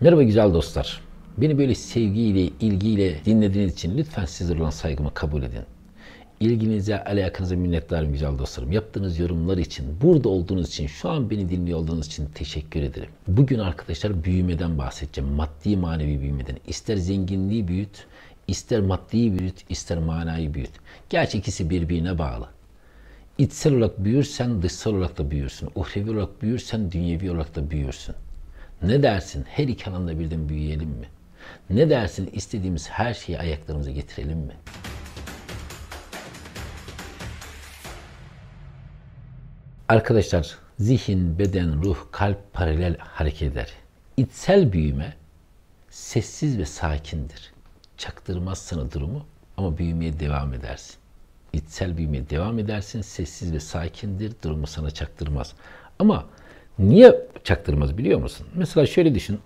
[0.00, 1.00] Merhaba güzel dostlar.
[1.38, 5.62] Beni böyle sevgiyle, ilgiyle dinlediğiniz için lütfen sizlere olan saygımı kabul edin.
[6.40, 8.72] İlginize, alakanıza minnettarım güzel dostlarım.
[8.72, 13.08] Yaptığınız yorumlar için, burada olduğunuz için, şu an beni dinliyor olduğunuz için teşekkür ederim.
[13.28, 15.30] Bugün arkadaşlar büyümeden bahsedeceğim.
[15.30, 16.56] Maddi manevi büyümeden.
[16.66, 18.06] İster zenginliği büyüt,
[18.48, 20.72] ister maddi büyüt, ister manayı büyüt.
[21.10, 22.48] Gerçi ikisi birbirine bağlı.
[23.38, 25.68] İçsel olarak büyürsen dışsal olarak da büyürsün.
[25.74, 28.14] Uhrevi olarak büyürsen dünyevi olarak da büyürsün.
[28.82, 31.08] Ne dersin her iki alanda birden büyüyelim mi?
[31.70, 34.56] Ne dersin istediğimiz her şeyi ayaklarımıza getirelim mi?
[39.88, 43.72] Arkadaşlar zihin, beden, ruh, kalp paralel hareket eder.
[44.16, 45.14] İçsel büyüme
[45.90, 47.52] sessiz ve sakindir.
[47.96, 50.96] Çaktırmaz sana durumu ama büyümeye devam edersin.
[51.52, 53.00] İçsel büyümeye devam edersin.
[53.02, 54.32] Sessiz ve sakindir.
[54.44, 55.54] Durumu sana çaktırmaz.
[55.98, 56.26] Ama
[56.78, 58.46] niye çaktırmaz biliyor musun?
[58.54, 59.38] Mesela şöyle düşün.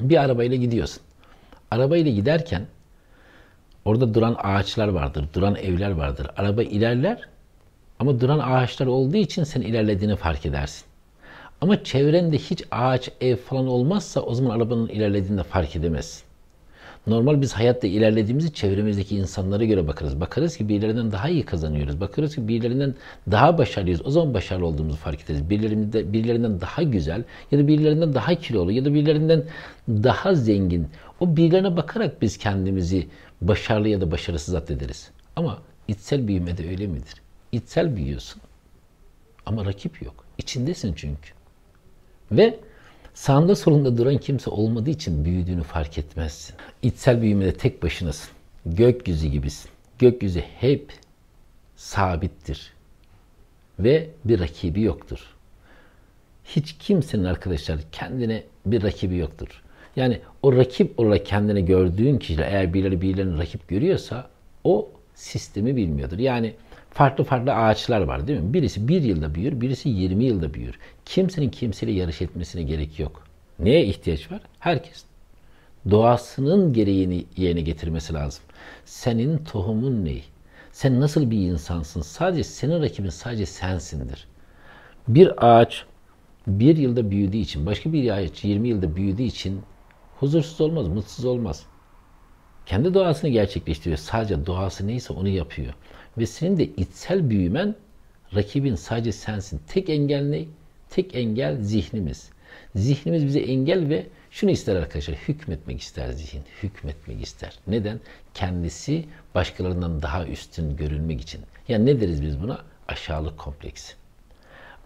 [0.00, 1.02] Bir arabayla gidiyorsun.
[1.70, 2.66] Arabayla giderken
[3.84, 6.26] orada duran ağaçlar vardır, duran evler vardır.
[6.36, 7.28] Araba ilerler
[7.98, 10.84] ama duran ağaçlar olduğu için sen ilerlediğini fark edersin.
[11.60, 16.31] Ama çevrende hiç ağaç, ev falan olmazsa o zaman arabanın ilerlediğini de fark edemezsin.
[17.06, 20.20] Normal biz hayatta ilerlediğimizi çevremizdeki insanlara göre bakarız.
[20.20, 22.00] Bakarız ki birilerinden daha iyi kazanıyoruz.
[22.00, 22.94] Bakarız ki birilerinden
[23.30, 24.06] daha başarılıyız.
[24.06, 25.50] O zaman başarılı olduğumuzu fark ederiz.
[25.50, 29.44] Birilerinde, birilerinden daha güzel ya da birilerinden daha kilolu ya da birilerinden
[29.88, 30.88] daha zengin.
[31.20, 33.08] O birilerine bakarak biz kendimizi
[33.40, 35.10] başarılı ya da başarısız addederiz.
[35.36, 37.14] Ama içsel büyümede öyle midir?
[37.52, 38.42] İçsel büyüyorsun
[39.46, 40.24] ama rakip yok.
[40.38, 41.30] İçindesin çünkü.
[42.32, 42.58] Ve
[43.14, 46.56] Sağında solunda duran kimse olmadığı için büyüdüğünü fark etmezsin.
[46.82, 48.30] İçsel büyümede tek başınasın.
[48.66, 49.70] Gökyüzü gibisin.
[49.98, 50.92] Gökyüzü hep
[51.76, 52.72] sabittir.
[53.78, 55.18] Ve bir rakibi yoktur.
[56.44, 59.62] Hiç kimsenin arkadaşlar kendine bir rakibi yoktur.
[59.96, 64.28] Yani o rakip olarak kendine gördüğün kişiler eğer birileri birilerini rakip görüyorsa
[64.64, 66.18] o sistemi bilmiyordur.
[66.18, 66.54] Yani
[66.94, 68.54] farklı farklı ağaçlar var değil mi?
[68.54, 70.78] Birisi bir yılda büyür, birisi 20 yılda büyür.
[71.04, 73.24] Kimsenin kimseyle yarış etmesine gerek yok.
[73.58, 74.40] Neye ihtiyaç var?
[74.58, 75.04] Herkes.
[75.90, 78.44] Doğasının gereğini yerine getirmesi lazım.
[78.84, 80.16] Senin tohumun ne?
[80.72, 82.00] Sen nasıl bir insansın?
[82.00, 84.26] Sadece senin rakibin sadece sensindir.
[85.08, 85.84] Bir ağaç
[86.46, 89.62] bir yılda büyüdüğü için, başka bir ağaç 20 yılda büyüdüğü için
[90.20, 91.66] huzursuz olmaz, mutsuz olmaz.
[92.66, 93.98] Kendi doğasını gerçekleştiriyor.
[93.98, 95.74] Sadece doğası neyse onu yapıyor.
[96.18, 97.74] Ve senin de içsel büyümen
[98.34, 99.60] rakibin sadece sensin.
[99.68, 100.44] Tek engel ne?
[100.90, 102.30] Tek engel zihnimiz.
[102.76, 105.16] Zihnimiz bize engel ve şunu ister arkadaşlar.
[105.16, 106.42] Hükmetmek ister zihin.
[106.62, 107.58] Hükmetmek ister.
[107.66, 108.00] Neden?
[108.34, 111.40] Kendisi başkalarından daha üstün görülmek için.
[111.68, 112.64] Yani ne deriz biz buna?
[112.88, 113.94] Aşağılık kompleksi.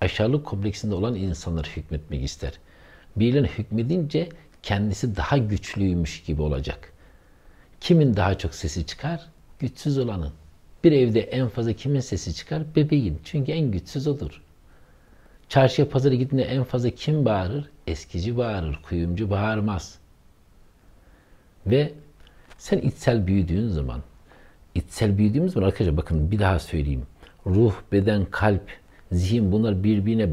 [0.00, 2.52] Aşağılık kompleksinde olan insanlar hükmetmek ister.
[3.16, 4.28] Birilerine hükmedince
[4.62, 6.92] kendisi daha güçlüymüş gibi olacak.
[7.80, 9.28] Kimin daha çok sesi çıkar?
[9.58, 10.32] Güçsüz olanın.
[10.84, 12.62] Bir evde en fazla kimin sesi çıkar?
[12.76, 13.18] Bebeğin.
[13.24, 14.42] Çünkü en güçsüz odur.
[15.48, 17.70] Çarşıya pazara gittiğinde en fazla kim bağırır?
[17.86, 19.98] Eskici bağırır, kuyumcu bağırmaz.
[21.66, 21.92] Ve
[22.58, 24.02] sen içsel büyüdüğün zaman,
[24.74, 27.06] içsel büyüdüğümüz zaman arkadaşlar bakın bir daha söyleyeyim.
[27.46, 28.70] Ruh, beden, kalp,
[29.12, 30.28] zihin bunlar birbirine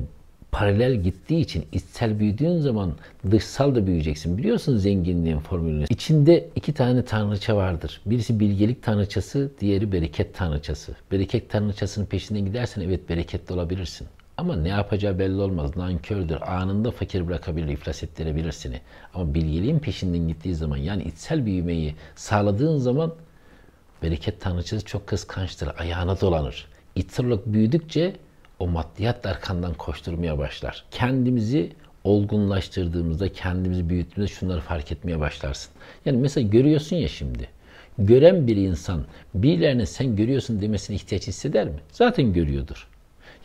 [0.52, 2.94] paralel gittiği için içsel büyüdüğün zaman
[3.32, 4.38] dışsal da büyüyeceksin.
[4.38, 5.86] Biliyorsun zenginliğin formülünü.
[5.90, 8.02] İçinde iki tane tanrıça vardır.
[8.06, 10.96] Birisi bilgelik tanrıçası, diğeri bereket tanrıçası.
[11.12, 14.08] Bereket tanrıçasının peşinden gidersen evet bereketli olabilirsin.
[14.38, 15.78] Ama ne yapacağı belli olmaz.
[15.78, 16.42] Nankördür.
[16.42, 18.82] Anında fakir bırakabilir, iflas ettirebilir seni.
[19.14, 23.14] Ama bilgeliğin peşinden gittiği zaman yani içsel büyümeyi sağladığın zaman
[24.04, 25.70] bereket tanrıçası çok kıskançtır.
[25.78, 26.68] Ayağına dolanır.
[26.96, 28.16] İçsel olarak büyüdükçe
[28.60, 30.86] o maddiyat arkandan koşturmaya başlar.
[30.92, 31.72] Kendimizi
[32.04, 35.72] olgunlaştırdığımızda, kendimizi büyüttüğümüzde şunları fark etmeye başlarsın.
[36.06, 37.48] Yani mesela görüyorsun ya şimdi.
[37.98, 41.80] Gören bir insan birilerine sen görüyorsun demesine ihtiyaç hisseder mi?
[41.92, 42.88] Zaten görüyordur.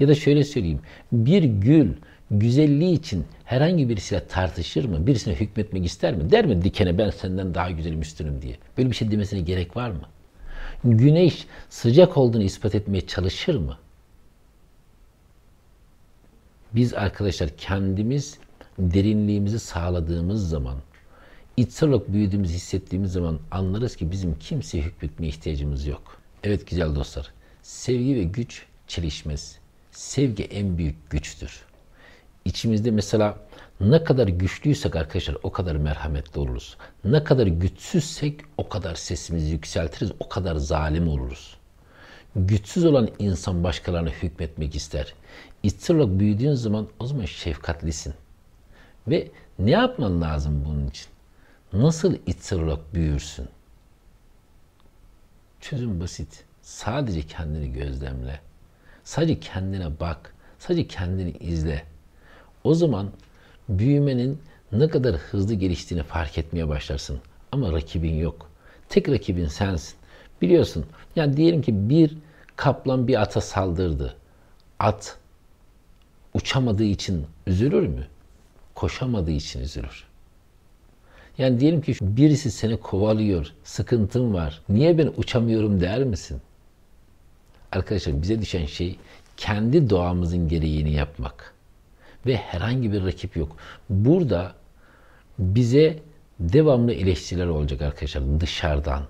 [0.01, 0.81] Ya da şöyle söyleyeyim.
[1.13, 1.93] Bir gül
[2.31, 5.07] güzelliği için herhangi birisiyle tartışır mı?
[5.07, 6.31] Birisine hükmetmek ister mi?
[6.31, 8.57] Der mi dikene ben senden daha güzelim üstünüm diye?
[8.79, 10.03] Böyle bir şey demesine gerek var mı?
[10.85, 13.77] Güneş sıcak olduğunu ispat etmeye çalışır mı?
[16.75, 18.39] Biz arkadaşlar kendimiz
[18.79, 20.77] derinliğimizi sağladığımız zaman,
[21.57, 26.19] içsel olarak büyüdüğümüzü hissettiğimiz zaman anlarız ki bizim kimseye hükmetmeye ihtiyacımız yok.
[26.45, 27.33] Evet güzel dostlar,
[27.63, 29.59] sevgi ve güç çelişmez.
[29.91, 31.61] Sevgi en büyük güçtür.
[32.45, 33.39] İçimizde mesela
[33.81, 36.77] ne kadar güçlüysek arkadaşlar o kadar merhametli oluruz.
[37.05, 41.57] Ne kadar güçsüzsek o kadar sesimizi yükseltiriz, o kadar zalim oluruz.
[42.37, 45.15] Güçsüz olan insan başkalarına hükmetmek ister.
[45.63, 48.15] İçsel olarak büyüdüğün zaman o zaman şefkatlisin.
[49.09, 49.29] Ve
[49.59, 51.07] Ne yapman lazım bunun için?
[51.73, 53.49] Nasıl içsel olarak büyürsün?
[55.61, 56.45] Çözüm basit.
[56.63, 58.41] Sadece kendini gözlemle.
[59.05, 60.35] Sadece kendine bak.
[60.59, 61.83] Sadece kendini izle.
[62.65, 63.11] O zaman
[63.69, 64.39] büyümenin
[64.73, 67.21] ne kadar hızlı geliştiğini fark etmeye başlarsın.
[67.53, 68.51] Ama rakibin yok.
[68.89, 69.95] Tek rakibin sensin.
[70.43, 70.87] Biliyorsun.
[71.17, 72.17] Yani diyelim ki bir
[72.57, 74.17] kaplan bir ata saldırdı.
[74.79, 75.19] At
[76.35, 78.07] uçamadığı için üzülür mü?
[78.75, 80.05] Koşamadığı için üzülür.
[81.39, 84.63] Yani diyelim ki birisi seni kovalıyor, sıkıntın var.
[84.69, 86.41] Niye ben uçamıyorum der misin?
[87.73, 88.99] Arkadaşlar bize düşen şey
[89.37, 91.55] kendi doğamızın gereğini yapmak.
[92.27, 93.57] Ve herhangi bir rakip yok.
[93.91, 94.55] Burada
[95.39, 95.99] bize
[96.41, 99.03] devamlı eleştiriler olacak arkadaşlar dışarıdan.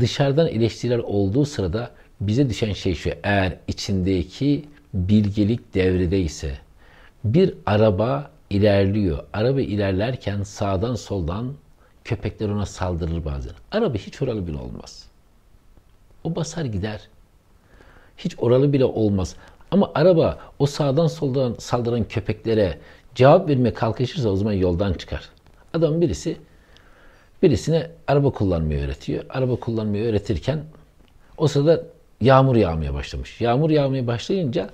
[0.00, 1.90] Dışarıdan eleştiriler olduğu sırada
[2.20, 3.10] bize düşen şey şu.
[3.22, 4.64] Eğer içindeki
[4.94, 6.58] bilgelik devrede ise
[7.24, 9.24] bir araba ilerliyor.
[9.32, 11.54] Araba ilerlerken sağdan soldan
[12.04, 13.52] köpekler ona saldırır bazen.
[13.72, 15.06] Araba hiç oralı bile olmaz.
[16.24, 17.08] O basar gider.
[18.16, 19.36] Hiç oralı bile olmaz.
[19.70, 22.78] Ama araba o sağdan soldan saldıran köpeklere
[23.14, 25.28] cevap vermeye kalkışırsa o zaman yoldan çıkar.
[25.74, 26.36] Adam birisi
[27.42, 29.24] birisine araba kullanmayı öğretiyor.
[29.28, 30.64] Araba kullanmayı öğretirken
[31.36, 31.84] o sırada
[32.20, 33.40] yağmur yağmaya başlamış.
[33.40, 34.70] Yağmur yağmaya başlayınca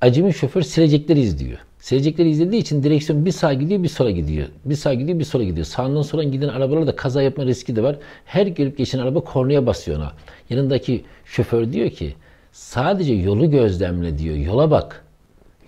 [0.00, 1.58] acemi şoför silecekleri izliyor.
[1.78, 4.48] Silecekleri izlediği için direksiyon bir sağa gidiyor bir sola gidiyor.
[4.64, 5.66] Bir sağa gidiyor bir sola gidiyor.
[5.66, 7.96] Sağından soldan giden arabalar da kaza yapma riski de var.
[8.24, 10.12] Her gelip geçen araba kornaya basıyor ona.
[10.50, 12.14] Yanındaki şoför diyor ki
[12.52, 14.36] sadece yolu gözlemle diyor.
[14.36, 15.04] Yola bak.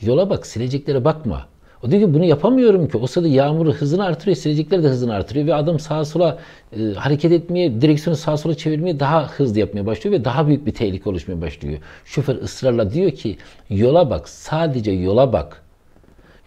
[0.01, 1.49] Yola bak sileceklere bakma.
[1.83, 2.97] O diyor ki bunu yapamıyorum ki.
[2.97, 6.39] O sırada yağmuru hızını artırıyor, silecekler de hızını artırıyor ve adam sağa sola
[6.73, 10.75] e, hareket etmeye, direksiyonu sağa sola çevirmeye daha hızlı yapmaya başlıyor ve daha büyük bir
[10.75, 11.79] tehlike oluşmaya başlıyor.
[12.05, 13.37] Şoför ısrarla diyor ki
[13.71, 15.63] yola bak, sadece yola bak.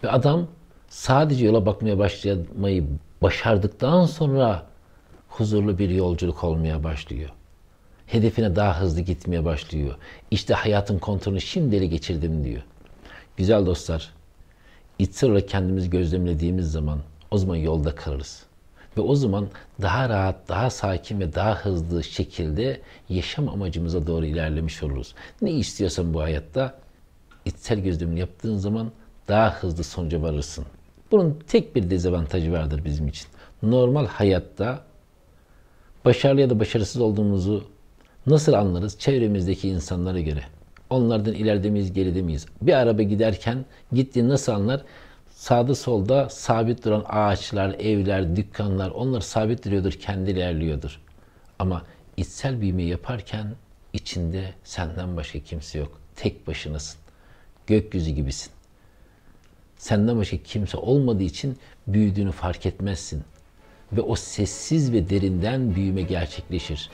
[0.04, 0.46] Ve adam
[0.88, 2.84] sadece yola bakmaya başlamayı
[3.22, 4.66] başardıktan sonra
[5.28, 7.30] huzurlu bir yolculuk olmaya başlıyor.
[8.06, 9.96] Hedefine daha hızlı gitmeye başlıyor.
[10.30, 12.62] İşte hayatın kontrolünü şimdi ele geçirdim diyor.
[13.36, 14.12] Güzel dostlar,
[15.02, 16.98] içsel olarak kendimizi gözlemlediğimiz zaman
[17.30, 18.42] o zaman yolda kalırız.
[18.96, 19.48] Ve o zaman
[19.82, 25.14] daha rahat, daha sakin ve daha hızlı şekilde yaşam amacımıza doğru ilerlemiş oluruz.
[25.42, 26.74] Ne istiyorsan bu hayatta
[27.44, 28.92] içsel gözlemini yaptığın zaman
[29.28, 30.64] daha hızlı sonuca varırsın.
[31.10, 33.26] Bunun tek bir dezavantajı vardır bizim için.
[33.62, 34.84] Normal hayatta
[36.04, 37.64] başarılı ya da başarısız olduğumuzu
[38.26, 38.98] nasıl anlarız?
[38.98, 40.42] Çevremizdeki insanlara göre.
[40.92, 42.46] Onlardan ileride miyiz, geride miyiz?
[42.62, 44.82] Bir araba giderken gittiğini nasıl anlar?
[45.30, 51.00] Sağda solda sabit duran ağaçlar, evler, dükkanlar onlar sabit duruyordur, kendi ilerliyordur.
[51.58, 51.82] Ama
[52.16, 53.46] içsel büyüme yaparken
[53.92, 56.00] içinde senden başka kimse yok.
[56.16, 57.00] Tek başınasın.
[57.66, 58.50] Gökyüzü gibisin.
[59.76, 63.22] Senden başka kimse olmadığı için büyüdüğünü fark etmezsin.
[63.92, 66.90] Ve o sessiz ve derinden büyüme gerçekleşir.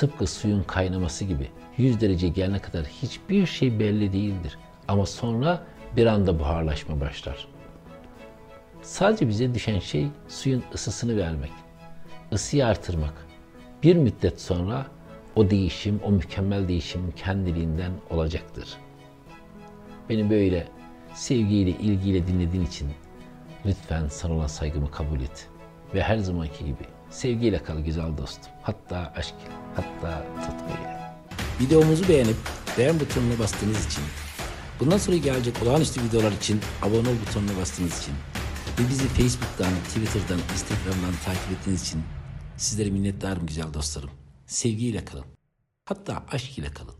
[0.00, 1.50] Tıpkı suyun kaynaması gibi.
[1.78, 4.58] 100 derece gelene kadar hiçbir şey belli değildir.
[4.88, 5.66] Ama sonra
[5.96, 7.48] bir anda buharlaşma başlar.
[8.82, 11.50] Sadece bize düşen şey suyun ısısını vermek.
[12.32, 13.26] Isıyı artırmak.
[13.82, 14.86] Bir müddet sonra
[15.36, 18.68] o değişim, o mükemmel değişim kendiliğinden olacaktır.
[20.08, 20.68] Beni böyle
[21.14, 22.88] sevgiyle, ilgiyle dinlediğin için
[23.66, 25.48] lütfen sana olan saygımı kabul et.
[25.94, 28.52] Ve her zamanki gibi sevgiyle kal güzel dostum.
[28.62, 31.20] Hatta aşk ile, hatta tutkuyla.
[31.60, 32.36] Videomuzu beğenip
[32.78, 34.04] beğen butonuna bastığınız için,
[34.80, 38.14] bundan sonra gelecek olağanüstü videolar için abone ol butonuna bastığınız için
[38.78, 42.02] ve bizi Facebook'tan, Twitter'dan, Instagram'dan takip ettiğiniz için
[42.56, 44.10] sizlere minnettarım güzel dostlarım.
[44.46, 45.24] Sevgiyle kalın.
[45.84, 46.99] Hatta aşk ile kalın.